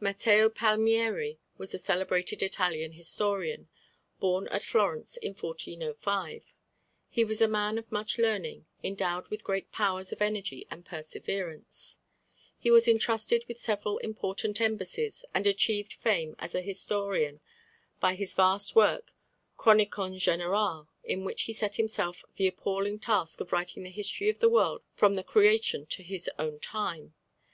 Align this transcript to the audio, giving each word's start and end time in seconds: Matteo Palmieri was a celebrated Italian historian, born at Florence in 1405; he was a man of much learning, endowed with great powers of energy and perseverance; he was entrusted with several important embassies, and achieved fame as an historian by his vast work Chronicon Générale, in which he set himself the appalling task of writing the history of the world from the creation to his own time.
Matteo 0.00 0.50
Palmieri 0.50 1.38
was 1.56 1.72
a 1.72 1.78
celebrated 1.78 2.42
Italian 2.42 2.92
historian, 2.92 3.70
born 4.20 4.46
at 4.48 4.62
Florence 4.62 5.16
in 5.16 5.30
1405; 5.32 6.52
he 7.08 7.24
was 7.24 7.40
a 7.40 7.48
man 7.48 7.78
of 7.78 7.90
much 7.90 8.18
learning, 8.18 8.66
endowed 8.84 9.26
with 9.28 9.42
great 9.42 9.72
powers 9.72 10.12
of 10.12 10.20
energy 10.20 10.66
and 10.70 10.84
perseverance; 10.84 11.96
he 12.58 12.70
was 12.70 12.86
entrusted 12.86 13.46
with 13.48 13.58
several 13.58 13.96
important 14.00 14.60
embassies, 14.60 15.24
and 15.32 15.46
achieved 15.46 15.94
fame 15.94 16.36
as 16.38 16.54
an 16.54 16.64
historian 16.64 17.40
by 17.98 18.14
his 18.14 18.34
vast 18.34 18.76
work 18.76 19.14
Chronicon 19.56 20.12
Générale, 20.18 20.88
in 21.02 21.24
which 21.24 21.44
he 21.44 21.52
set 21.54 21.76
himself 21.76 22.26
the 22.36 22.46
appalling 22.46 22.98
task 22.98 23.40
of 23.40 23.52
writing 23.52 23.84
the 23.84 23.88
history 23.90 24.28
of 24.28 24.38
the 24.40 24.50
world 24.50 24.82
from 24.92 25.14
the 25.14 25.24
creation 25.24 25.86
to 25.86 26.02
his 26.02 26.28
own 26.38 26.60
time. 26.60 27.14